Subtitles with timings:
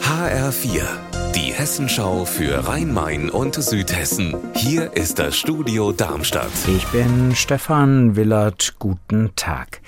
[0.00, 0.82] HR4,
[1.34, 4.36] die Hessenschau für Rhein-Main und Südhessen.
[4.54, 6.52] Hier ist das Studio Darmstadt.
[6.68, 8.76] Ich bin Stefan Willert.
[8.78, 9.80] Guten Tag.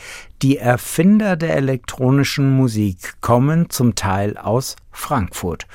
[0.43, 5.69] Die Erfinder der elektronischen Musik kommen zum Teil aus Frankfurt.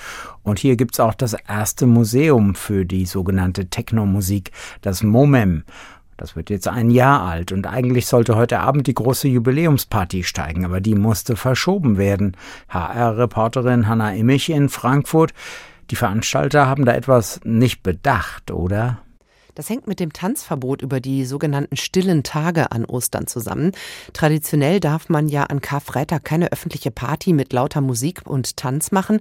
[0.43, 4.51] Und hier gibt's auch das erste Museum für die sogenannte Technomusik,
[4.81, 5.63] das MOMEM.
[6.21, 10.65] Das wird jetzt ein Jahr alt und eigentlich sollte heute Abend die große Jubiläumsparty steigen,
[10.65, 12.37] aber die musste verschoben werden.
[12.69, 15.33] HR-Reporterin Hanna Immich in Frankfurt.
[15.89, 18.99] Die Veranstalter haben da etwas nicht bedacht, oder?
[19.55, 23.71] Das hängt mit dem Tanzverbot über die sogenannten stillen Tage an Ostern zusammen.
[24.13, 29.19] Traditionell darf man ja an Karfreitag keine öffentliche Party mit lauter Musik und Tanz machen.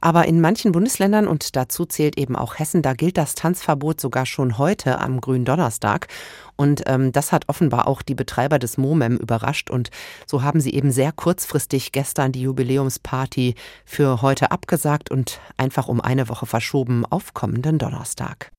[0.00, 4.26] Aber in manchen Bundesländern, und dazu zählt eben auch Hessen, da gilt das Tanzverbot sogar
[4.26, 6.08] schon heute am Gründonnerstag.
[6.56, 9.70] Und ähm, das hat offenbar auch die Betreiber des MOMEM überrascht.
[9.70, 9.90] Und
[10.26, 13.54] so haben sie eben sehr kurzfristig gestern die Jubiläumsparty
[13.86, 18.52] für heute abgesagt und einfach um eine Woche verschoben auf kommenden Donnerstag.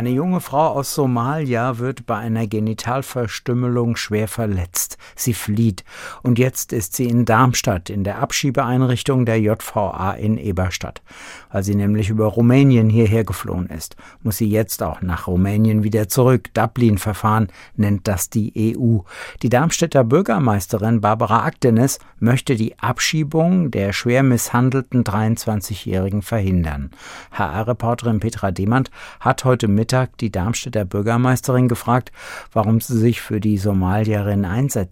[0.00, 4.89] Eine junge Frau aus Somalia wird bei einer Genitalverstümmelung schwer verletzt.
[5.16, 5.84] Sie flieht.
[6.22, 11.02] Und jetzt ist sie in Darmstadt, in der Abschiebeeinrichtung der JVA in Eberstadt.
[11.50, 16.08] Weil sie nämlich über Rumänien hierher geflohen ist, muss sie jetzt auch nach Rumänien wieder
[16.08, 16.52] zurück.
[16.54, 18.98] Dublin-Verfahren nennt das die EU.
[19.42, 26.90] Die Darmstädter Bürgermeisterin Barbara Aktenes möchte die Abschiebung der schwer misshandelten 23-Jährigen verhindern.
[27.32, 28.90] HR-Reporterin Petra Demand
[29.20, 32.12] hat heute Mittag die Darmstädter Bürgermeisterin gefragt,
[32.52, 34.89] warum sie sich für die Somalierin einsetzt.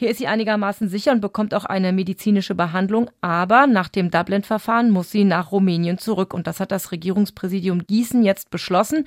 [0.00, 3.10] Hier ist sie einigermaßen sicher und bekommt auch eine medizinische Behandlung.
[3.20, 6.32] Aber nach dem Dublin-Verfahren muss sie nach Rumänien zurück.
[6.34, 9.06] Und das hat das Regierungspräsidium Gießen jetzt beschlossen.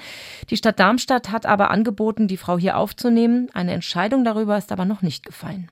[0.50, 3.48] Die Stadt Darmstadt hat aber angeboten, die Frau hier aufzunehmen.
[3.54, 5.70] Eine Entscheidung darüber ist aber noch nicht gefallen.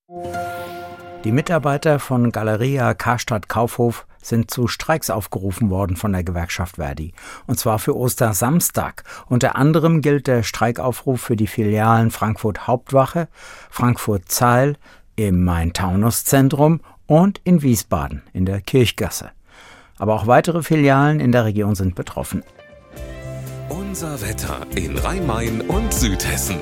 [1.25, 7.13] Die Mitarbeiter von Galeria Karstadt Kaufhof sind zu Streiks aufgerufen worden von der Gewerkschaft Verdi.
[7.47, 9.03] Und zwar für Ostersamstag.
[9.27, 13.27] Unter anderem gilt der Streikaufruf für die Filialen Frankfurt Hauptwache,
[13.69, 14.75] Frankfurt Zeil
[15.15, 19.31] im Main-Taunus-Zentrum und in Wiesbaden in der Kirchgasse.
[19.97, 22.43] Aber auch weitere Filialen in der Region sind betroffen.
[23.69, 26.57] Unser Wetter in Rhein-Main und Südhessen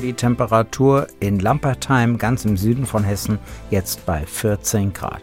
[0.00, 3.38] die Temperatur in Lampertheim, ganz im Süden von Hessen,
[3.70, 5.22] jetzt bei 14 Grad.